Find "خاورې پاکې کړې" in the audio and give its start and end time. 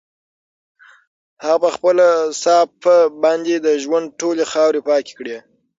4.51-5.37